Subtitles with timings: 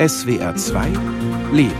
[0.00, 0.88] SWR 2
[1.52, 1.72] Leben.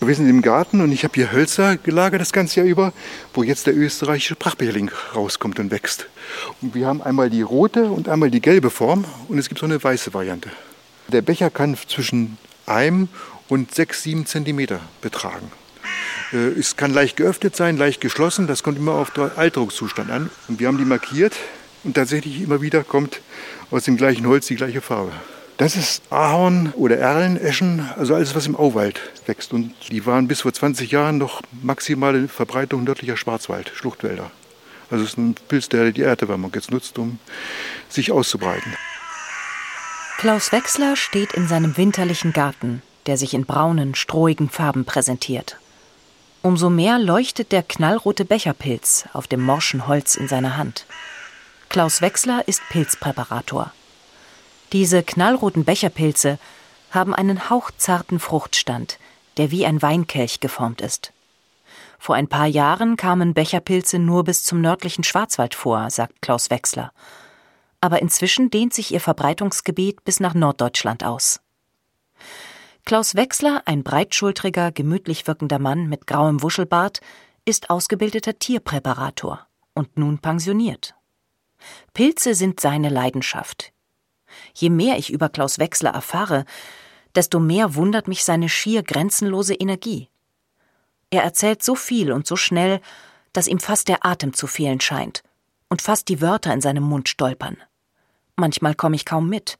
[0.00, 2.94] Wir sind im Garten und ich habe hier Hölzer gelagert das ganze Jahr über,
[3.34, 6.08] wo jetzt der österreichische Prachtbecherling rauskommt und wächst.
[6.62, 9.66] Und wir haben einmal die rote und einmal die gelbe Form und es gibt so
[9.66, 10.48] eine weiße Variante.
[11.08, 13.10] Der Becher kann zwischen einem
[13.50, 15.52] und sechs, sieben Zentimeter betragen.
[16.32, 18.46] Äh, es kann leicht geöffnet sein, leicht geschlossen.
[18.46, 20.30] Das kommt immer auf den Alterungszustand an.
[20.48, 21.34] Und wir haben die markiert
[21.84, 23.20] und tatsächlich immer wieder kommt
[23.70, 25.12] aus dem gleichen Holz die gleiche Farbe.
[25.58, 29.52] Das ist Ahorn oder Erlen, Eschen, also alles, was im Auwald wächst.
[29.52, 34.30] Und die waren bis vor 20 Jahren noch maximale Verbreitung nördlicher Schwarzwald, Schluchtwälder.
[34.90, 37.18] Also es ist ein Pilz, der die Erderwärmung jetzt nutzt, um
[37.88, 38.74] sich auszubreiten.
[40.18, 45.58] Klaus Wechsler steht in seinem winterlichen Garten, der sich in braunen, strohigen Farben präsentiert.
[46.42, 50.86] Umso mehr leuchtet der knallrote Becherpilz auf dem morschen Holz in seiner Hand.
[51.68, 53.72] Klaus Wechsler ist Pilzpräparator.
[54.72, 56.40] Diese knallroten Becherpilze
[56.90, 58.98] haben einen hauchzarten Fruchtstand,
[59.36, 61.12] der wie ein Weinkelch geformt ist.
[62.00, 66.92] Vor ein paar Jahren kamen Becherpilze nur bis zum nördlichen Schwarzwald vor, sagt Klaus Wechsler.
[67.80, 71.40] Aber inzwischen dehnt sich ihr Verbreitungsgebiet bis nach Norddeutschland aus.
[72.84, 77.00] Klaus Wechsler, ein breitschultriger, gemütlich wirkender Mann mit grauem Wuschelbart,
[77.44, 80.94] ist ausgebildeter Tierpräparator und nun pensioniert.
[81.94, 83.72] Pilze sind seine Leidenschaft.
[84.54, 86.44] Je mehr ich über Klaus Wechsler erfahre,
[87.14, 90.08] desto mehr wundert mich seine schier grenzenlose Energie.
[91.10, 92.80] Er erzählt so viel und so schnell,
[93.32, 95.22] dass ihm fast der Atem zu fehlen scheint
[95.68, 97.58] und fast die Wörter in seinem Mund stolpern.
[98.36, 99.58] Manchmal komme ich kaum mit.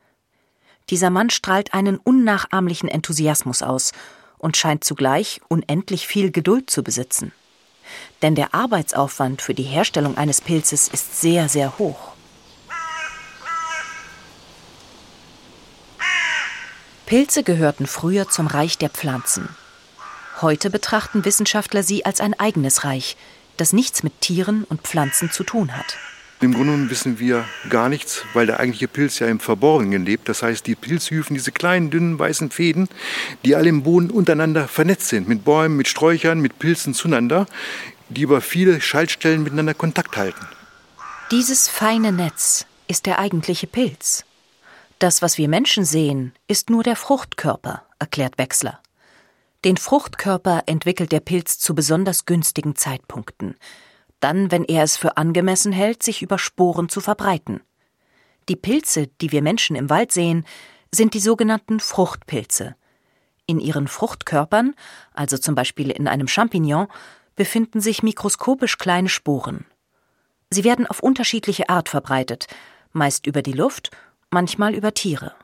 [0.91, 3.93] Dieser Mann strahlt einen unnachahmlichen Enthusiasmus aus
[4.39, 7.33] und scheint zugleich unendlich viel Geduld zu besitzen.
[8.23, 12.13] Denn der Arbeitsaufwand für die Herstellung eines Pilzes ist sehr, sehr hoch.
[17.07, 19.49] Pilze gehörten früher zum Reich der Pflanzen.
[20.41, 23.17] Heute betrachten Wissenschaftler sie als ein eigenes Reich,
[23.59, 25.99] das nichts mit Tieren und Pflanzen zu tun hat.
[26.43, 30.29] Im Grunde wissen wir gar nichts, weil der eigentliche Pilz ja im Verborgenen lebt.
[30.29, 32.89] Das heißt, die Pilzhyphen, diese kleinen, dünnen, weißen Fäden,
[33.45, 37.47] die alle im Boden untereinander vernetzt sind, mit Bäumen, mit Sträuchern, mit Pilzen zueinander,
[38.09, 40.45] die über viele Schaltstellen miteinander Kontakt halten.
[41.31, 44.25] Dieses feine Netz ist der eigentliche Pilz.
[44.99, 48.81] Das, was wir Menschen sehen, ist nur der Fruchtkörper, erklärt Wechsler.
[49.65, 53.55] Den Fruchtkörper entwickelt der Pilz zu besonders günstigen Zeitpunkten
[54.23, 57.61] dann, wenn er es für angemessen hält, sich über Sporen zu verbreiten.
[58.49, 60.45] Die Pilze, die wir Menschen im Wald sehen,
[60.91, 62.75] sind die sogenannten Fruchtpilze.
[63.47, 64.75] In ihren Fruchtkörpern,
[65.15, 66.89] also zum Beispiel in einem Champignon,
[67.35, 69.67] befinden sich mikroskopisch kleine Sporen.
[70.51, 72.47] Sie werden auf unterschiedliche Art verbreitet,
[72.93, 73.91] meist über die Luft,
[74.31, 75.35] manchmal über Tiere.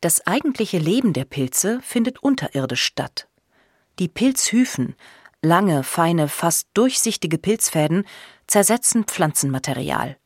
[0.00, 3.28] Das eigentliche Leben der Pilze findet unterirdisch statt.
[3.98, 4.96] Die Pilzhyphen,
[5.44, 8.06] Lange, feine, fast durchsichtige Pilzfäden
[8.46, 10.16] zersetzen Pflanzenmaterial.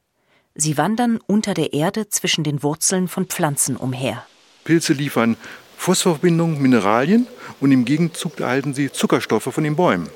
[0.54, 4.24] Sie wandern unter der Erde zwischen den Wurzeln von Pflanzen umher.
[4.62, 5.36] Pilze liefern
[5.76, 7.26] Phosphorverbindungen, Mineralien
[7.60, 10.08] und im Gegenzug erhalten sie Zuckerstoffe von den Bäumen.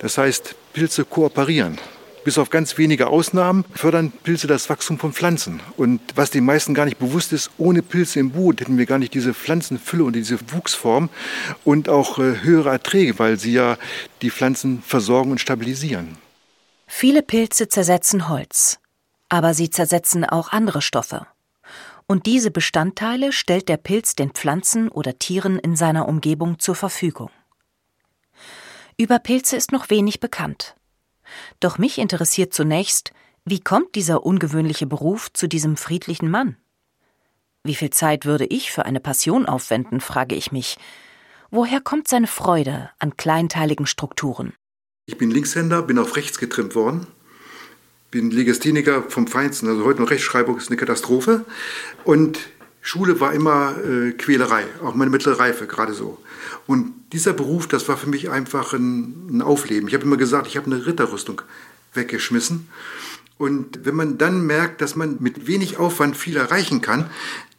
[0.00, 1.78] Das heißt, Pilze kooperieren.
[2.24, 5.60] Bis auf ganz wenige Ausnahmen fördern Pilze das Wachstum von Pflanzen.
[5.76, 8.98] Und was den meisten gar nicht bewusst ist, ohne Pilze im Boot hätten wir gar
[8.98, 11.10] nicht diese Pflanzenfülle und diese Wuchsform
[11.64, 13.76] und auch äh, höhere Erträge, weil sie ja
[14.24, 16.16] die Pflanzen versorgen und stabilisieren.
[16.86, 18.80] Viele Pilze zersetzen Holz,
[19.28, 21.26] aber sie zersetzen auch andere Stoffe.
[22.06, 27.30] Und diese Bestandteile stellt der Pilz den Pflanzen oder Tieren in seiner Umgebung zur Verfügung.
[28.96, 30.74] Über Pilze ist noch wenig bekannt.
[31.60, 33.12] Doch mich interessiert zunächst,
[33.44, 36.56] wie kommt dieser ungewöhnliche Beruf zu diesem friedlichen Mann?
[37.62, 40.76] Wie viel Zeit würde ich für eine Passion aufwenden, frage ich mich.
[41.56, 44.54] Woher kommt seine Freude an kleinteiligen Strukturen?
[45.06, 47.06] Ich bin Linkshänder, bin auf rechts getrimmt worden,
[48.10, 51.44] bin Legastheniker vom Feinsten, also heute noch Rechtschreibung ist eine Katastrophe.
[52.02, 52.40] Und
[52.80, 56.18] Schule war immer äh, Quälerei, auch meine mittlere Reife gerade so.
[56.66, 59.86] Und dieser Beruf, das war für mich einfach ein, ein Aufleben.
[59.86, 61.42] Ich habe immer gesagt, ich habe eine Ritterrüstung
[61.92, 62.68] weggeschmissen.
[63.38, 67.10] Und wenn man dann merkt, dass man mit wenig Aufwand viel erreichen kann,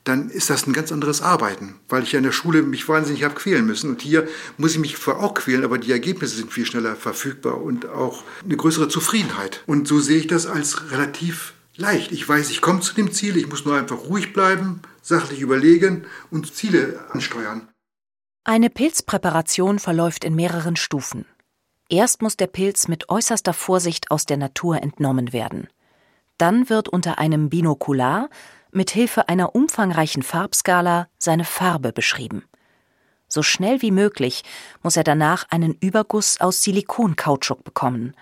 [0.05, 3.23] dann ist das ein ganz anderes Arbeiten, weil ich ja in der Schule mich wahnsinnig
[3.23, 3.89] habe quälen müssen.
[3.89, 7.61] Und hier muss ich mich zwar auch quälen, aber die Ergebnisse sind viel schneller verfügbar
[7.61, 9.63] und auch eine größere Zufriedenheit.
[9.65, 12.11] Und so sehe ich das als relativ leicht.
[12.11, 16.05] Ich weiß, ich komme zu dem Ziel, ich muss nur einfach ruhig bleiben, sachlich überlegen
[16.29, 17.67] und Ziele ansteuern.
[18.43, 21.25] Eine Pilzpräparation verläuft in mehreren Stufen.
[21.89, 25.67] Erst muss der Pilz mit äußerster Vorsicht aus der Natur entnommen werden.
[26.37, 28.29] Dann wird unter einem Binokular
[28.75, 32.43] mit Hilfe einer umfangreichen Farbskala seine Farbe beschrieben.
[33.27, 34.43] So schnell wie möglich
[34.83, 38.15] muss er danach einen Überguss aus Silikonkautschuk bekommen.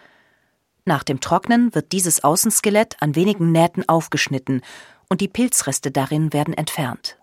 [0.86, 4.62] Nach dem Trocknen wird dieses Außenskelett an wenigen Nähten aufgeschnitten
[5.10, 7.18] und die Pilzreste darin werden entfernt.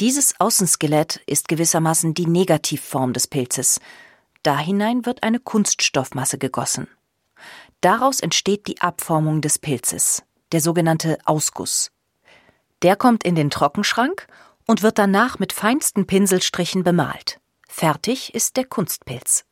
[0.00, 3.80] Dieses Außenskelett ist gewissermaßen die Negativform des Pilzes.
[4.42, 6.88] Da hinein wird eine Kunststoffmasse gegossen.
[7.80, 11.90] Daraus entsteht die Abformung des Pilzes, der sogenannte Ausguss.
[12.82, 14.26] Der kommt in den Trockenschrank
[14.66, 17.40] und wird danach mit feinsten Pinselstrichen bemalt.
[17.68, 19.44] Fertig ist der Kunstpilz.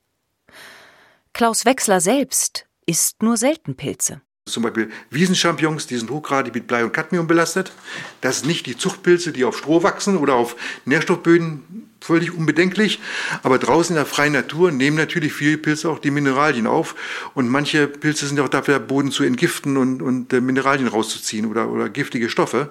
[1.32, 4.22] Klaus Wechsler selbst isst nur selten Pilze.
[4.48, 7.72] Zum Beispiel Wiesenchampignons, die sind hochgradig mit Blei und Cadmium belastet.
[8.20, 10.54] Das sind nicht die Zuchtpilze, die auf Stroh wachsen oder auf
[10.84, 13.00] Nährstoffböden, völlig unbedenklich.
[13.42, 16.94] Aber draußen in der freien Natur nehmen natürlich viele Pilze auch die Mineralien auf.
[17.34, 21.68] Und manche Pilze sind auch dafür, Boden zu entgiften und, und äh, Mineralien rauszuziehen oder,
[21.68, 22.70] oder giftige Stoffe.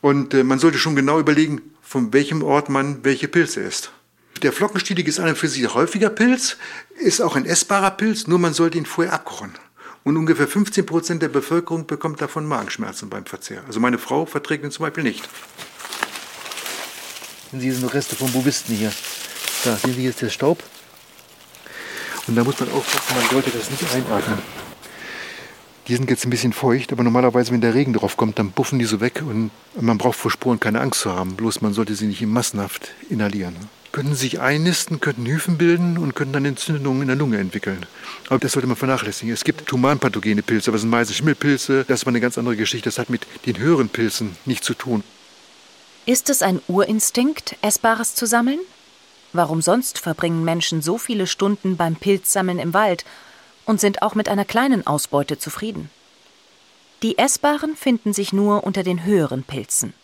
[0.00, 3.92] Und äh, man sollte schon genau überlegen, von welchem Ort man welche Pilze isst.
[4.42, 6.56] Der Flockenstielige ist ein für sich häufiger Pilz,
[6.98, 9.52] ist auch ein essbarer Pilz, nur man sollte ihn vorher abkochen.
[10.06, 13.64] Und ungefähr 15 Prozent der Bevölkerung bekommt davon Magenschmerzen beim Verzehr.
[13.66, 15.28] Also meine Frau verträgt ihn zum Beispiel nicht.
[17.50, 18.92] Und hier sind noch Reste von Bubisten hier.
[19.64, 20.62] Da sehen Sie jetzt der Staub.
[22.28, 24.38] Und da muss man aufpassen, man sollte das nicht einatmen.
[25.88, 28.78] Die sind jetzt ein bisschen feucht, aber normalerweise, wenn der Regen drauf kommt, dann buffen
[28.78, 31.34] die so weg und man braucht vor Sporen keine Angst zu haben.
[31.34, 33.56] Bloß man sollte sie nicht massenhaft inhalieren
[33.96, 37.86] könnten sich einnisten, könnten Hyphen bilden und könnten dann Entzündungen in der Lunge entwickeln.
[38.28, 39.32] Aber das sollte man vernachlässigen.
[39.32, 41.86] Es gibt humanpathogene Pilze, aber das sind meistens Schimmelpilze.
[41.88, 42.90] Das ist aber eine ganz andere Geschichte.
[42.90, 45.02] Das hat mit den höheren Pilzen nichts zu tun.
[46.04, 48.58] Ist es ein Urinstinkt, Essbares zu sammeln?
[49.32, 53.06] Warum sonst verbringen Menschen so viele Stunden beim Pilzsammeln im Wald
[53.64, 55.88] und sind auch mit einer kleinen Ausbeute zufrieden?
[57.02, 59.94] Die Essbaren finden sich nur unter den höheren Pilzen.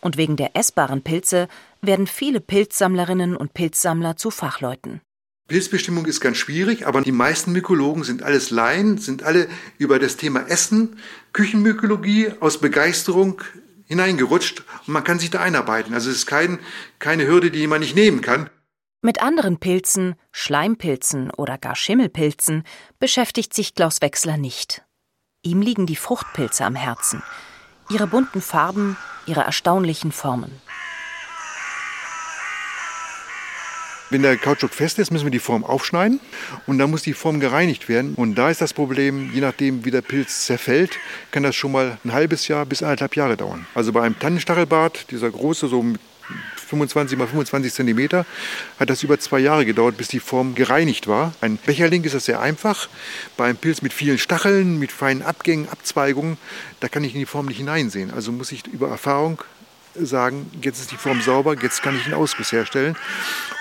[0.00, 1.48] Und wegen der essbaren Pilze
[1.82, 5.00] werden viele Pilzsammlerinnen und Pilzsammler zu Fachleuten.
[5.48, 9.48] Pilzbestimmung ist ganz schwierig, aber die meisten Mykologen sind alles Laien, sind alle
[9.78, 10.96] über das Thema Essen,
[11.32, 13.42] Küchenmykologie aus Begeisterung
[13.86, 15.92] hineingerutscht und man kann sich da einarbeiten.
[15.92, 16.60] Also es ist kein,
[17.00, 18.48] keine Hürde, die man nicht nehmen kann.
[19.02, 22.62] Mit anderen Pilzen, Schleimpilzen oder gar Schimmelpilzen
[23.00, 24.84] beschäftigt sich Klaus Wechsler nicht.
[25.42, 27.22] Ihm liegen die Fruchtpilze am Herzen,
[27.90, 28.96] ihre bunten Farben,
[29.26, 30.52] ihre erstaunlichen Formen.
[34.10, 36.18] Wenn der Kautschuk fest ist, müssen wir die Form aufschneiden
[36.66, 38.14] und dann muss die Form gereinigt werden.
[38.16, 40.98] Und da ist das Problem, je nachdem wie der Pilz zerfällt,
[41.30, 43.66] kann das schon mal ein halbes Jahr bis anderthalb Jahre dauern.
[43.72, 45.84] Also bei einem Tannenstachelbart, dieser große, so
[46.70, 48.24] 25 mal 25 Zentimeter,
[48.78, 51.34] hat das über zwei Jahre gedauert, bis die Form gereinigt war.
[51.40, 52.88] Ein Becherling ist das sehr einfach.
[53.36, 56.38] Bei einem Pilz mit vielen Stacheln, mit feinen Abgängen, Abzweigungen,
[56.80, 58.10] da kann ich in die Form nicht hineinsehen.
[58.10, 59.42] Also muss ich über Erfahrung
[59.94, 62.96] sagen, jetzt ist die Form sauber, jetzt kann ich einen Ausguss herstellen.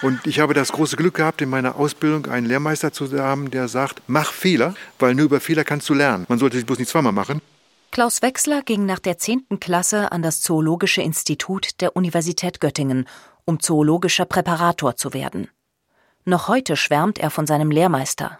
[0.01, 3.67] Und ich habe das große Glück gehabt, in meiner Ausbildung einen Lehrmeister zu haben, der
[3.67, 6.25] sagt, mach Fehler, weil nur über Fehler kannst du lernen.
[6.29, 7.41] Man sollte sich bloß nicht zweimal machen.
[7.91, 9.59] Klaus Wechsler ging nach der 10.
[9.59, 13.07] Klasse an das Zoologische Institut der Universität Göttingen,
[13.45, 15.49] um zoologischer Präparator zu werden.
[16.23, 18.39] Noch heute schwärmt er von seinem Lehrmeister.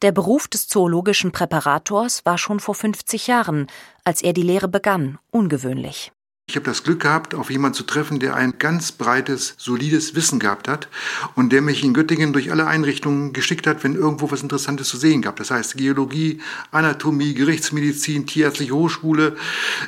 [0.00, 3.66] Der Beruf des zoologischen Präparators war schon vor 50 Jahren,
[4.02, 6.13] als er die Lehre begann, ungewöhnlich.
[6.46, 10.38] Ich habe das Glück gehabt, auf jemanden zu treffen, der ein ganz breites, solides Wissen
[10.38, 10.88] gehabt hat
[11.34, 14.98] und der mich in Göttingen durch alle Einrichtungen geschickt hat, wenn irgendwo was Interessantes zu
[14.98, 15.36] sehen gab.
[15.36, 19.36] Das heißt Geologie, Anatomie, Gerichtsmedizin, Tierärztliche Hochschule,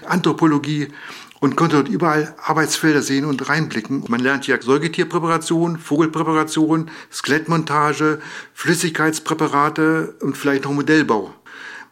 [0.09, 0.89] Anthropologie
[1.41, 4.05] und konnte dort überall Arbeitsfelder sehen und reinblicken.
[4.09, 8.19] Man lernt ja Säugetierpräparation, Vogelpräparation, Skelettmontage,
[8.55, 11.35] Flüssigkeitspräparate und vielleicht noch Modellbau.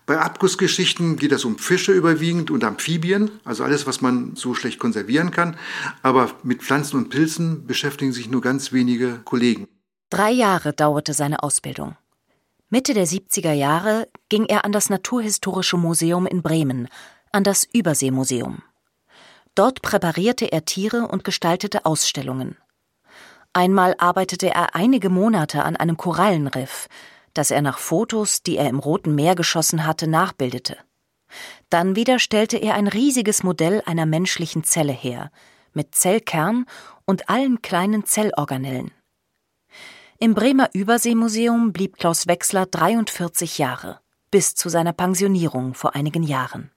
[0.07, 4.79] Bei Abgussgeschichten geht es um Fische überwiegend und Amphibien, also alles, was man so schlecht
[4.79, 5.57] konservieren kann.
[6.03, 9.67] Aber mit Pflanzen und Pilzen beschäftigen sich nur ganz wenige Kollegen.
[10.11, 11.97] Drei Jahre dauerte seine Ausbildung.
[12.69, 16.89] Mitte der 70er Jahre ging er an das Naturhistorische Museum in Bremen,
[17.33, 18.63] an das Überseemuseum.
[19.55, 22.57] Dort präparierte er Tiere und gestaltete Ausstellungen.
[23.53, 26.89] Einmal arbeitete er einige Monate an einem Korallenriff,
[27.35, 30.79] das er nach Fotos, die er im Roten Meer geschossen hatte, nachbildete.
[31.69, 35.31] Dann wieder stellte er ein riesiges Modell einer menschlichen Zelle her,
[35.73, 36.67] mit Zellkern
[37.05, 38.93] und allen kleinen Zellorganellen.
[40.19, 44.01] Im Bremer Überseemuseum blieb Klaus Wechsler 43 Jahre,
[44.31, 46.71] bis zu seiner Pensionierung vor einigen Jahren.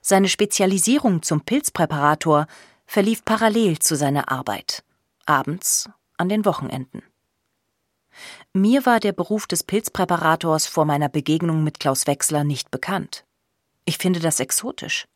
[0.00, 2.46] Seine Spezialisierung zum Pilzpräparator
[2.86, 4.84] verlief parallel zu seiner Arbeit,
[5.26, 7.02] abends an den Wochenenden.
[8.54, 13.24] Mir war der Beruf des Pilzpräparators vor meiner Begegnung mit Klaus Wechsler nicht bekannt.
[13.86, 15.06] Ich finde das exotisch.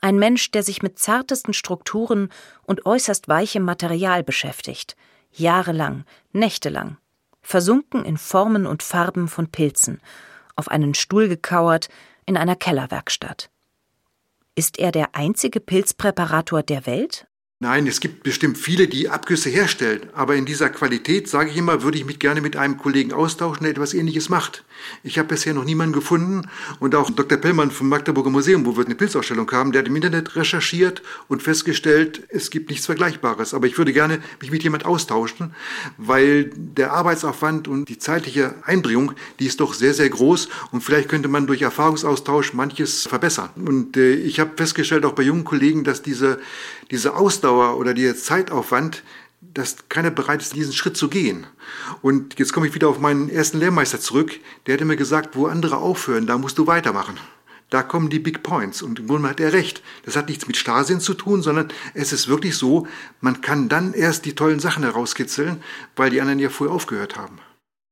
[0.00, 2.30] Ein Mensch, der sich mit zartesten Strukturen
[2.64, 4.96] und äußerst weichem Material beschäftigt,
[5.30, 6.96] jahrelang, nächtelang,
[7.40, 10.00] versunken in Formen und Farben von Pilzen,
[10.56, 11.88] auf einen Stuhl gekauert
[12.26, 13.48] in einer Kellerwerkstatt.
[14.56, 17.28] Ist er der einzige Pilzpräparator der Welt?
[17.62, 20.00] Nein, es gibt bestimmt viele, die Abgüsse herstellen.
[20.14, 23.62] Aber in dieser Qualität, sage ich immer, würde ich mich gerne mit einem Kollegen austauschen,
[23.62, 24.64] der etwas Ähnliches macht.
[25.04, 26.48] Ich habe bisher noch niemanden gefunden.
[26.80, 27.38] Und auch Dr.
[27.38, 31.40] Pellmann vom Magdeburger Museum, wo wir eine Pilzausstellung haben, der hat im Internet recherchiert und
[31.40, 33.54] festgestellt, es gibt nichts Vergleichbares.
[33.54, 35.54] Aber ich würde gerne mich mit jemand austauschen,
[35.98, 40.48] weil der Arbeitsaufwand und die zeitliche Einbringung, die ist doch sehr, sehr groß.
[40.72, 43.50] Und vielleicht könnte man durch Erfahrungsaustausch manches verbessern.
[43.54, 46.40] Und äh, ich habe festgestellt, auch bei jungen Kollegen, dass diese,
[46.90, 49.02] diese Ausdauer Ausdauer oder der Zeitaufwand,
[49.40, 51.46] dass keiner bereit ist, diesen Schritt zu gehen.
[52.00, 54.32] Und jetzt komme ich wieder auf meinen ersten Lehrmeister zurück.
[54.66, 57.18] Der hatte mir gesagt, wo andere aufhören, da musst du weitermachen.
[57.68, 58.82] Da kommen die Big Points.
[58.82, 59.82] Und im Grunde hat er recht.
[60.04, 62.86] Das hat nichts mit Starrsinn zu tun, sondern es ist wirklich so,
[63.20, 65.62] man kann dann erst die tollen Sachen herauskitzeln,
[65.96, 67.38] weil die anderen ja vorher aufgehört haben.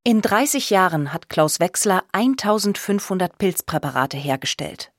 [0.04, 4.89] In 30 Jahren hat Klaus Wechsler 1500 Pilzpräparate hergestellt.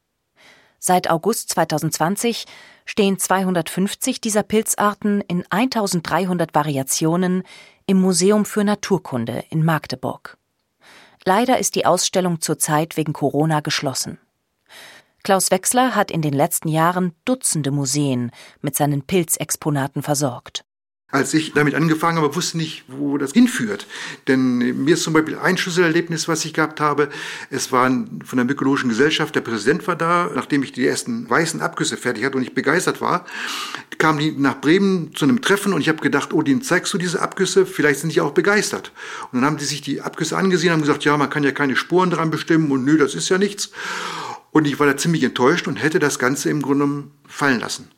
[0.83, 2.45] Seit August 2020
[2.85, 7.43] stehen 250 dieser Pilzarten in 1300 Variationen
[7.85, 10.39] im Museum für Naturkunde in Magdeburg.
[11.23, 14.17] Leider ist die Ausstellung zurzeit wegen Corona geschlossen.
[15.23, 20.65] Klaus Wechsler hat in den letzten Jahren Dutzende Museen mit seinen Pilzexponaten versorgt.
[21.11, 23.85] Als ich damit angefangen habe, wusste nicht, wo das hinführt.
[24.27, 27.09] Denn mir ist zum Beispiel ein Schlüsselerlebnis, was ich gehabt habe.
[27.49, 31.61] Es war von der Mykologischen Gesellschaft, der Präsident war da, nachdem ich die ersten weißen
[31.61, 33.25] Abgüsse fertig hatte und ich begeistert war,
[33.97, 36.97] kamen die nach Bremen zu einem Treffen und ich habe gedacht, oh, denen zeigst du
[36.97, 38.91] diese Abgüsse, vielleicht sind die auch begeistert.
[39.31, 41.51] Und dann haben die sich die Abgüsse angesehen und haben gesagt, ja, man kann ja
[41.51, 43.71] keine Spuren dran bestimmen und nö, das ist ja nichts.
[44.51, 47.89] Und ich war da ziemlich enttäuscht und hätte das Ganze im Grunde fallen lassen.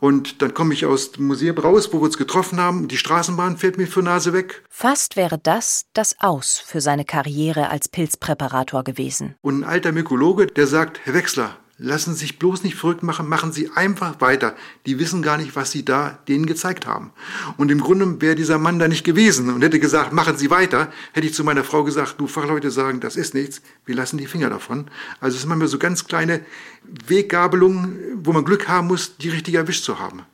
[0.00, 2.88] Und dann komme ich aus dem Museum raus, wo wir uns getroffen haben.
[2.88, 4.62] Die Straßenbahn fällt mir für Nase weg.
[4.68, 9.34] Fast wäre das das Aus für seine Karriere als Pilzpräparator gewesen.
[9.40, 13.28] Und ein alter Mykologe, der sagt, Herr Wechsler, Lassen Sie sich bloß nicht verrückt machen,
[13.28, 14.56] machen Sie einfach weiter.
[14.84, 17.12] Die wissen gar nicht, was Sie da denen gezeigt haben.
[17.56, 20.90] Und im Grunde wäre dieser Mann da nicht gewesen und hätte gesagt, machen Sie weiter,
[21.12, 24.26] hätte ich zu meiner Frau gesagt, du Fachleute sagen, das ist nichts, wir lassen die
[24.26, 24.90] Finger davon.
[25.20, 26.40] Also es sind manchmal so ganz kleine
[26.82, 30.24] Weggabelungen, wo man Glück haben muss, die richtig erwischt zu haben.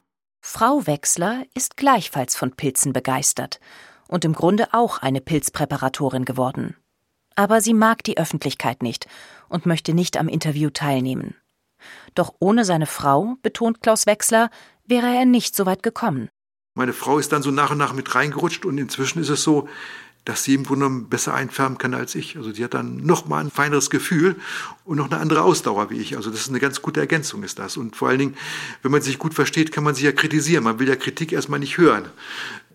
[0.41, 3.61] Frau Wechsler ist gleichfalls von Pilzen begeistert
[4.09, 6.75] und im Grunde auch eine Pilzpräparatorin geworden.
[7.37, 9.09] Aber sie mag die Öffentlichkeit nicht
[9.49, 11.35] und möchte nicht am Interview teilnehmen.
[12.15, 14.51] Doch ohne seine Frau, betont Klaus Wechsler,
[14.85, 16.29] wäre er nicht so weit gekommen.
[16.75, 19.69] Meine Frau ist dann so nach und nach mit reingerutscht und inzwischen ist es so,
[20.25, 22.37] dass sie im Grunde besser einfärben kann als ich.
[22.37, 24.37] Also die hat dann noch mal ein feineres Gefühl
[24.85, 26.17] und noch eine andere Ausdauer wie ich.
[26.17, 27.77] Also das ist eine ganz gute Ergänzung ist das.
[27.77, 28.37] Und vor allen Dingen,
[28.83, 30.65] wenn man sich gut versteht, kann man sich ja kritisieren.
[30.65, 32.09] Man will ja Kritik erstmal nicht hören.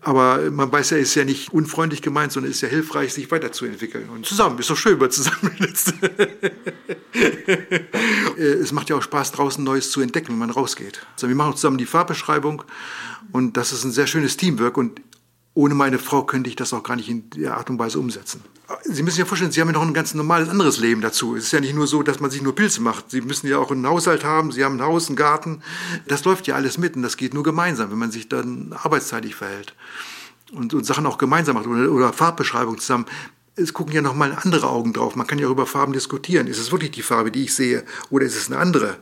[0.02, 4.08] Aber man weiß ja, ist ja nicht unfreundlich gemeint, sondern ist ja hilfreich, sich weiterzuentwickeln.
[4.08, 5.92] Und zusammen, ist doch schön, wenn man zusammen ist.
[8.38, 11.04] es macht ja auch Spaß, draußen Neues zu entdecken, wenn man rausgeht.
[11.14, 12.62] Also wir machen zusammen die Farbbeschreibung
[13.32, 15.00] und das ist ein sehr schönes Teamwork und
[15.60, 18.42] ohne meine Frau könnte ich das auch gar nicht in der Art und Weise umsetzen.
[18.84, 21.36] Sie müssen sich ja vorstellen, Sie haben ja noch ein ganz normales anderes Leben dazu.
[21.36, 23.10] Es ist ja nicht nur so, dass man sich nur Pilze macht.
[23.10, 25.62] Sie müssen ja auch einen Haushalt haben, Sie haben ein Haus, einen Garten.
[26.08, 29.34] Das läuft ja alles mit und das geht nur gemeinsam, wenn man sich dann arbeitszeitig
[29.34, 29.74] verhält
[30.52, 33.04] und, und Sachen auch gemeinsam macht oder, oder Farbbeschreibung zusammen
[33.56, 35.16] es gucken ja nochmal andere Augen drauf.
[35.16, 36.46] Man kann ja über Farben diskutieren.
[36.46, 38.96] Ist es wirklich die Farbe, die ich sehe, oder ist es eine andere?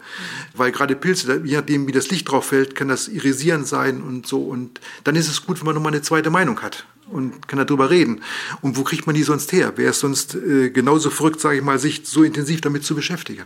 [0.54, 4.26] Weil gerade Pilze, je nachdem, wie das Licht drauf fällt, kann das irisierend sein und
[4.26, 4.42] so.
[4.42, 7.90] Und dann ist es gut, wenn man nochmal eine zweite Meinung hat und kann darüber
[7.90, 8.22] reden.
[8.60, 9.72] Und wo kriegt man die sonst her?
[9.76, 13.44] Wer ist sonst äh, genauso verrückt, sage ich mal, sich so intensiv damit zu beschäftigen?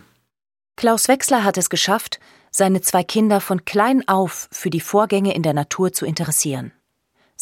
[0.76, 2.18] Klaus Wechsler hat es geschafft,
[2.50, 6.72] seine zwei Kinder von klein auf für die Vorgänge in der Natur zu interessieren.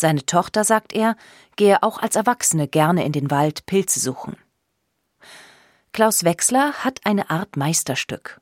[0.00, 1.14] Seine Tochter, sagt er,
[1.56, 4.34] gehe auch als Erwachsene gerne in den Wald Pilze suchen.
[5.92, 8.40] Klaus Wechsler hat eine Art Meisterstück.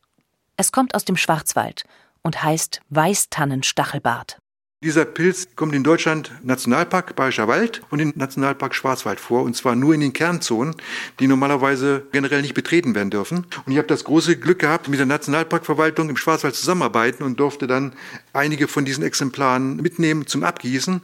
[0.57, 1.83] Es kommt aus dem Schwarzwald
[2.23, 4.39] und heißt Weißtannenstachelbart.
[4.85, 9.75] Dieser Pilz kommt in Deutschland Nationalpark Bayerischer Wald und in Nationalpark Schwarzwald vor, und zwar
[9.75, 10.77] nur in den Kernzonen,
[11.19, 13.39] die normalerweise generell nicht betreten werden dürfen.
[13.67, 17.67] Und ich habe das große Glück gehabt, mit der Nationalparkverwaltung im Schwarzwald zusammenarbeiten und durfte
[17.67, 17.93] dann
[18.33, 21.03] einige von diesen Exemplaren mitnehmen zum Abgießen.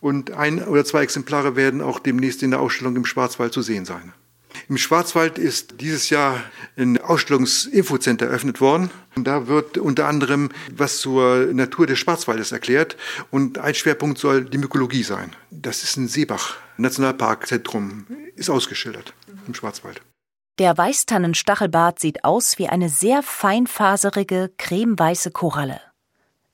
[0.00, 3.86] Und ein oder zwei Exemplare werden auch demnächst in der Ausstellung im Schwarzwald zu sehen
[3.86, 4.12] sein.
[4.68, 6.42] Im Schwarzwald ist dieses Jahr
[6.76, 8.90] ein Ausstellungsinfocenter eröffnet worden.
[9.14, 12.96] Und da wird unter anderem was zur Natur des Schwarzwaldes erklärt.
[13.30, 15.34] Und ein Schwerpunkt soll die Mykologie sein.
[15.50, 19.14] Das ist ein Seebach-Nationalparkzentrum ist ausgeschildert
[19.46, 20.02] im Schwarzwald.
[20.58, 25.80] Der Weißtannenstachelbart sieht aus wie eine sehr feinfaserige, cremeweiße Koralle.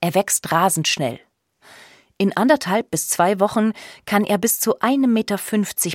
[0.01, 1.21] Er wächst rasend schnell.
[2.19, 3.73] In anderthalb bis zwei Wochen
[4.07, 5.39] kann er bis zu 1,50 Meter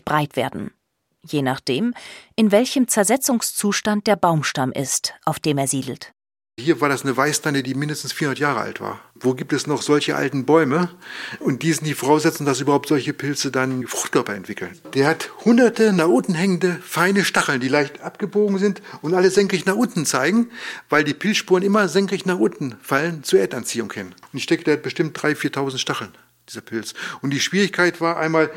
[0.06, 0.72] breit werden.
[1.30, 1.94] Je nachdem,
[2.36, 6.14] in welchem Zersetzungszustand der Baumstamm ist, auf dem er siedelt.
[6.60, 9.00] Hier war das eine Weißtanne, die mindestens 400 Jahre alt war.
[9.14, 10.90] Wo gibt es noch solche alten Bäume?
[11.40, 14.76] Und die sind die Voraussetzung, dass überhaupt solche Pilze dann Fruchtkörper entwickeln.
[14.96, 19.68] Der hat hunderte nach unten hängende, feine Stacheln, die leicht abgebogen sind und alle senkrecht
[19.68, 20.50] nach unten zeigen,
[20.90, 24.16] weil die Pilzspuren immer senkrecht nach unten fallen zur Erdanziehung hin.
[24.34, 26.16] Und ich denke, der hat bestimmt 3.000, 4.000 Stacheln,
[26.50, 26.96] dieser Pilz.
[27.22, 28.50] Und die Schwierigkeit war einmal,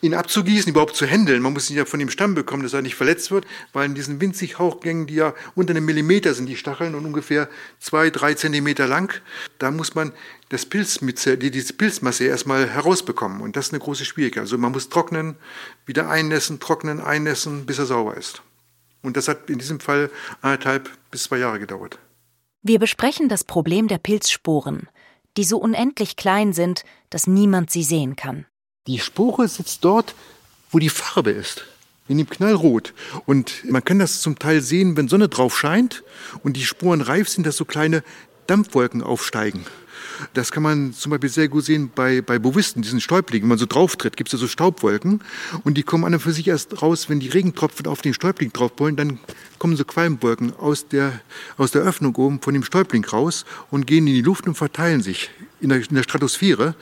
[0.00, 1.42] ihn abzugießen, überhaupt zu händeln.
[1.42, 3.94] Man muss ihn ja von dem Stamm bekommen, dass er nicht verletzt wird, weil in
[3.94, 8.34] diesen winzig Hauchgängen, die ja unter einem Millimeter sind, die Stacheln und ungefähr zwei, drei
[8.34, 9.20] Zentimeter lang,
[9.58, 10.12] da muss man
[10.50, 13.40] das Pilz mit, die, diese Pilzmasse erstmal herausbekommen.
[13.40, 14.42] Und das ist eine große Schwierigkeit.
[14.42, 15.36] Also man muss trocknen,
[15.86, 18.42] wieder einnässen, trocknen, einnässen, bis er sauber ist.
[19.02, 21.98] Und das hat in diesem Fall anderthalb bis zwei Jahre gedauert.
[22.62, 24.88] Wir besprechen das Problem der Pilzsporen,
[25.36, 28.46] die so unendlich klein sind, dass niemand sie sehen kann.
[28.88, 30.14] Die Spore sitzt dort,
[30.70, 31.66] wo die Farbe ist.
[32.08, 32.94] In dem Knallrot.
[33.26, 36.02] Und man kann das zum Teil sehen, wenn Sonne drauf scheint
[36.42, 38.02] und die Sporen reif sind, dass so kleine
[38.46, 39.66] Dampfwolken aufsteigen.
[40.32, 43.44] Das kann man zum Beispiel sehr gut sehen bei, bei Bovisten, diesen Stäublingen.
[43.44, 45.20] Wenn man so drauf tritt, gibt es ja so Staubwolken.
[45.64, 48.54] Und die kommen an und für sich erst raus, wenn die Regentropfen auf den Stäubling
[48.54, 48.96] drauf wollen.
[48.96, 49.18] Dann
[49.58, 51.20] kommen so Qualmwolken aus der,
[51.58, 55.02] aus der Öffnung oben von dem Stäubling raus und gehen in die Luft und verteilen
[55.02, 55.28] sich
[55.60, 56.74] in der, in der Stratosphäre.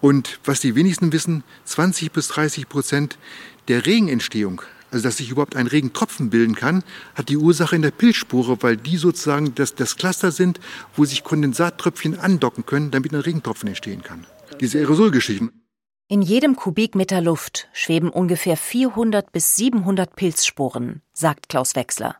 [0.00, 3.18] Und was die wenigsten wissen, 20 bis 30 Prozent
[3.68, 4.62] der Regenentstehung
[4.94, 6.84] also dass sich überhaupt ein Regentropfen bilden kann,
[7.16, 10.60] hat die Ursache in der Pilzspore, weil die sozusagen das, das Cluster sind,
[10.94, 14.24] wo sich Kondensattröpfchen andocken können, damit ein Regentropfen entstehen kann.
[14.60, 15.50] Diese Aerosolgeschichten.
[16.06, 22.16] In jedem Kubikmeter Luft schweben ungefähr 400 bis 700 Pilzsporen, sagt Klaus Wechsler.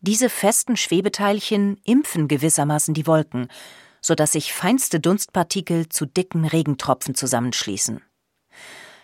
[0.00, 3.48] Diese festen Schwebeteilchen impfen gewissermaßen die Wolken,
[4.08, 8.00] sodass sich feinste Dunstpartikel zu dicken Regentropfen zusammenschließen.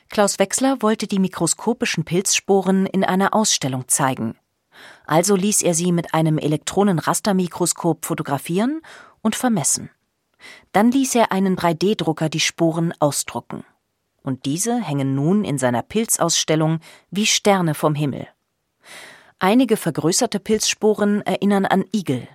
[0.09, 4.39] Klaus Wechsler wollte die mikroskopischen Pilzsporen in einer Ausstellung zeigen.
[5.05, 8.81] Also ließ er sie mit einem Elektronenrastermikroskop fotografieren
[9.21, 9.91] und vermessen.
[10.73, 13.63] Dann ließ er einen 3D-Drucker die Sporen ausdrucken.
[14.23, 18.27] Und diese hängen nun in seiner Pilzausstellung wie Sterne vom Himmel.
[19.39, 22.27] Einige vergrößerte Pilzsporen erinnern an Igel,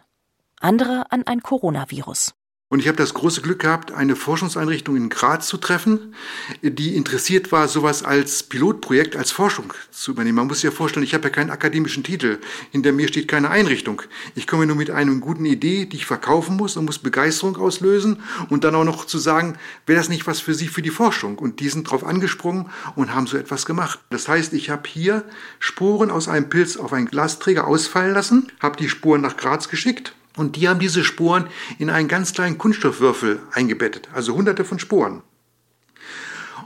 [0.60, 2.36] andere an ein Coronavirus.
[2.71, 6.13] Und ich habe das große Glück gehabt, eine Forschungseinrichtung in Graz zu treffen,
[6.62, 10.36] die interessiert war, sowas als Pilotprojekt, als Forschung zu übernehmen.
[10.36, 12.38] Man muss sich ja vorstellen, ich habe ja keinen akademischen Titel.
[12.69, 14.03] Hinter mir steht keine Einrichtung.
[14.36, 18.21] Ich komme nur mit einer guten Idee, die ich verkaufen muss und muss Begeisterung auslösen
[18.49, 21.39] und dann auch noch zu sagen, wäre das nicht was für Sie für die Forschung?
[21.39, 23.97] Und die sind drauf angesprungen und haben so etwas gemacht.
[24.12, 25.23] Das heißt, ich habe hier
[25.58, 30.13] Spuren aus einem Pilz auf einen Glasträger ausfallen lassen, habe die Spuren nach Graz geschickt
[30.37, 35.21] und die haben diese Sporen in einen ganz kleinen Kunststoffwürfel eingebettet, also hunderte von Sporen.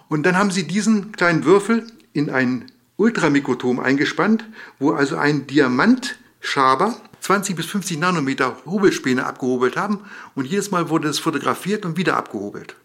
[0.09, 4.45] Und dann haben sie diesen kleinen Würfel in ein Ultramikrotom eingespannt,
[4.79, 10.01] wo also ein Diamantschaber 20 bis 50 Nanometer Hobelspäne abgehobelt haben
[10.35, 12.75] und jedes Mal wurde es fotografiert und wieder abgehobelt.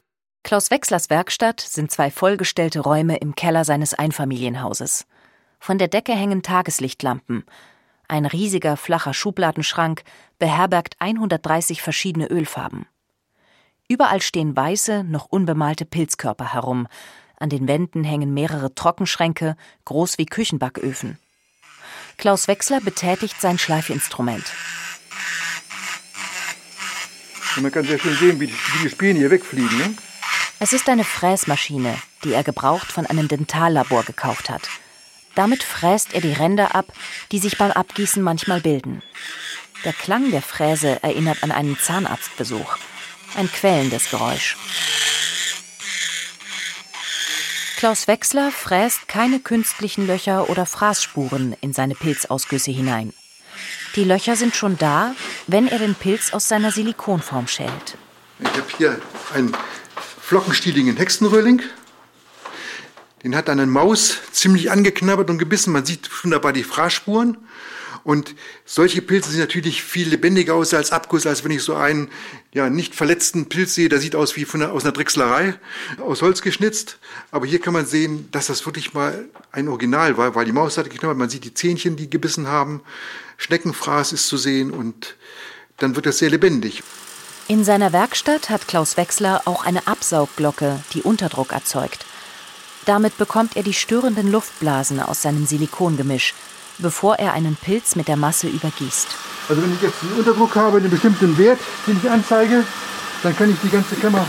[0.44, 5.06] Klaus Wechslers Werkstatt sind zwei vollgestellte Räume im Keller seines Einfamilienhauses.
[5.58, 7.44] Von der Decke hängen Tageslichtlampen.
[8.08, 10.02] Ein riesiger flacher Schubladenschrank
[10.38, 12.86] beherbergt 130 verschiedene Ölfarben.
[13.86, 16.88] Überall stehen weiße, noch unbemalte Pilzkörper herum.
[17.38, 21.18] An den Wänden hängen mehrere Trockenschränke, groß wie Küchenbacköfen.
[22.16, 24.44] Klaus Wechsler betätigt sein Schleifeinstrument.
[27.56, 29.78] Und man kann sehr schön sehen, wie die, wie die Späne hier wegfliegen.
[29.78, 29.94] Ne?
[30.60, 31.94] Es ist eine Fräsmaschine,
[32.24, 34.68] die er gebraucht von einem Dentallabor gekauft hat.
[35.38, 36.92] Damit fräst er die Ränder ab,
[37.30, 39.04] die sich beim Abgießen manchmal bilden.
[39.84, 42.76] Der Klang der Fräse erinnert an einen Zahnarztbesuch.
[43.36, 44.56] Ein quälendes Geräusch.
[47.76, 53.12] Klaus Wechsler fräst keine künstlichen Löcher oder Fraßspuren in seine Pilzausgüsse hinein.
[53.94, 55.14] Die Löcher sind schon da,
[55.46, 57.96] wenn er den Pilz aus seiner Silikonform schält.
[58.40, 59.00] Ich habe hier
[59.32, 59.56] einen
[60.20, 61.62] flockenstieligen Hexenröhling
[63.24, 65.72] den hat dann eine Maus ziemlich angeknabbert und gebissen.
[65.72, 67.36] Man sieht wunderbar die Fraßspuren.
[68.04, 72.08] Und solche Pilze sehen natürlich viel lebendiger aus als Abguss, als wenn ich so einen
[72.54, 73.88] ja, nicht verletzten Pilz sehe.
[73.88, 75.54] Der sieht aus wie von einer, aus einer Drechslerei,
[76.00, 76.98] aus Holz geschnitzt.
[77.30, 80.78] Aber hier kann man sehen, dass das wirklich mal ein Original war, weil die Maus
[80.78, 81.18] hat geknabbert.
[81.18, 82.80] Man sieht die Zähnchen, die gebissen haben.
[83.36, 85.16] Schneckenfraß ist zu sehen und
[85.76, 86.82] dann wird das sehr lebendig.
[87.46, 92.04] In seiner Werkstatt hat Klaus Wechsler auch eine Absaugglocke, die Unterdruck erzeugt.
[92.88, 96.32] Damit bekommt er die störenden Luftblasen aus seinem Silikongemisch,
[96.78, 99.08] bevor er einen Pilz mit der Masse übergießt.
[99.46, 102.64] Also wenn ich jetzt einen Unterdruck habe, einen bestimmten Wert, den ich anzeige,
[103.22, 104.26] dann kann ich die ganze Kammer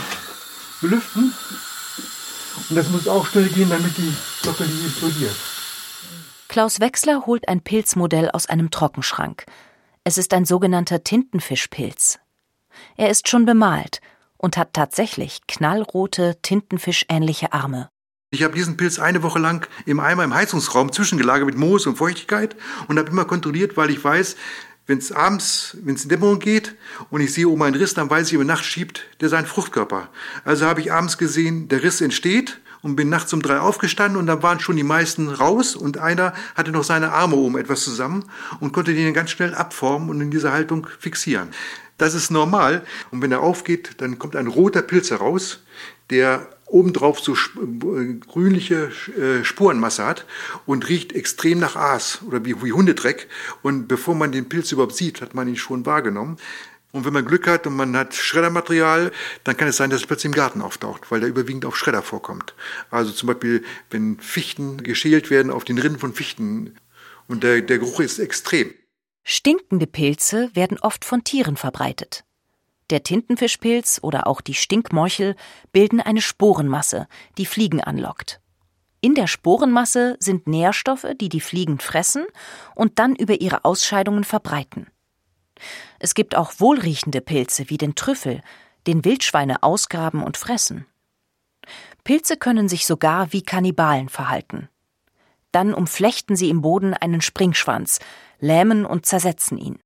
[0.81, 1.33] belüften.
[2.69, 5.35] Und das muss auch schnell gehen, damit die Glocke nicht explodiert.
[6.49, 9.45] Klaus Wechsler holt ein Pilzmodell aus einem Trockenschrank.
[10.03, 12.19] Es ist ein sogenannter Tintenfischpilz.
[12.97, 14.01] Er ist schon bemalt
[14.35, 17.89] und hat tatsächlich knallrote, tintenfischähnliche Arme.
[18.31, 21.95] Ich habe diesen Pilz eine Woche lang im Eimer im Heizungsraum zwischengelagert mit Moos und
[21.95, 22.55] Feuchtigkeit
[22.87, 24.35] und habe immer kontrolliert, weil ich weiß,
[24.85, 26.75] wenn es abends, wenn es in Dämmerung geht
[27.09, 30.09] und ich sehe oben einen Riss, dann weiß ich, über Nacht schiebt der seinen Fruchtkörper.
[30.45, 34.27] Also habe ich abends gesehen, der Riss entsteht und bin nachts um drei aufgestanden und
[34.27, 38.25] dann waren schon die meisten raus und einer hatte noch seine Arme oben etwas zusammen
[38.59, 41.49] und konnte den ganz schnell abformen und in dieser Haltung fixieren.
[41.97, 45.63] Das ist normal und wenn er aufgeht, dann kommt ein roter Pilz heraus,
[46.11, 50.25] der obendrauf so äh, grünliche äh, Spurenmasse hat
[50.65, 53.27] und riecht extrem nach Aas oder wie, Hundedreck.
[53.61, 56.37] Und bevor man den Pilz überhaupt sieht, hat man ihn schon wahrgenommen.
[56.91, 59.11] Und wenn man Glück hat und man hat Schreddermaterial,
[59.43, 62.01] dann kann es sein, dass es plötzlich im Garten auftaucht, weil der überwiegend auf Schredder
[62.01, 62.55] vorkommt.
[62.89, 66.75] Also zum Beispiel, wenn Fichten geschält werden auf den Rinden von Fichten
[67.27, 68.73] und der, der Geruch ist extrem.
[69.23, 72.23] Stinkende Pilze werden oft von Tieren verbreitet.
[72.89, 75.35] Der Tintenfischpilz oder auch die Stinkmorchel
[75.71, 78.41] bilden eine Sporenmasse, die Fliegen anlockt.
[79.01, 82.25] In der Sporenmasse sind Nährstoffe, die die Fliegen fressen
[82.75, 84.87] und dann über ihre Ausscheidungen verbreiten.
[85.99, 88.41] Es gibt auch wohlriechende Pilze wie den Trüffel,
[88.87, 90.85] den Wildschweine ausgraben und fressen.
[92.03, 94.69] Pilze können sich sogar wie Kannibalen verhalten.
[95.51, 97.99] Dann umflechten sie im Boden einen Springschwanz,
[98.39, 99.79] lähmen und zersetzen ihn.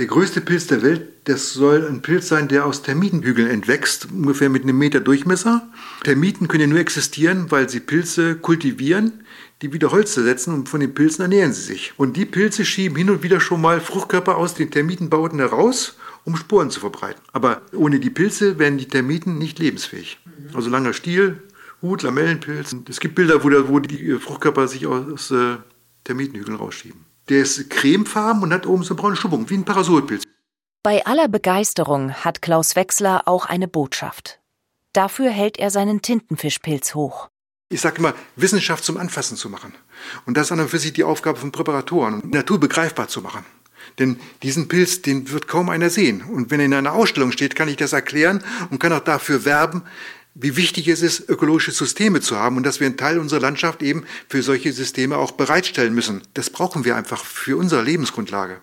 [0.00, 4.48] Der größte Pilz der Welt, das soll ein Pilz sein, der aus Termitenhügeln entwächst, ungefähr
[4.48, 5.68] mit einem Meter Durchmesser.
[6.04, 9.24] Termiten können ja nur existieren, weil sie Pilze kultivieren,
[9.60, 11.92] die wieder Holz zersetzen und von den Pilzen ernähren sie sich.
[11.98, 16.34] Und die Pilze schieben hin und wieder schon mal Fruchtkörper aus den Termitenbauten heraus, um
[16.34, 17.20] Sporen zu verbreiten.
[17.32, 20.18] Aber ohne die Pilze wären die Termiten nicht lebensfähig.
[20.54, 21.42] Also langer Stiel,
[21.82, 22.74] Hut, Lamellenpilz.
[22.88, 25.56] Es gibt Bilder, wo, die Fruchtkörper sich aus äh,
[26.04, 27.09] Termitenhügeln rausschieben.
[27.28, 30.24] Der ist cremefarben und hat oben so eine braune Schuppung, wie ein Parasolpilz.
[30.82, 34.40] Bei aller Begeisterung hat Klaus Wechsler auch eine Botschaft.
[34.92, 37.28] Dafür hält er seinen Tintenfischpilz hoch.
[37.68, 39.74] Ich sage immer, Wissenschaft zum Anfassen zu machen.
[40.26, 43.44] Und das ist an und für sich die Aufgabe von Präparatoren, Natur begreifbar zu machen.
[43.98, 46.22] Denn diesen Pilz, den wird kaum einer sehen.
[46.22, 49.44] Und wenn er in einer Ausstellung steht, kann ich das erklären und kann auch dafür
[49.44, 49.82] werben,
[50.40, 53.82] wie wichtig es ist, ökologische Systeme zu haben und dass wir einen Teil unserer Landschaft
[53.82, 56.22] eben für solche Systeme auch bereitstellen müssen.
[56.34, 58.60] Das brauchen wir einfach für unsere Lebensgrundlage.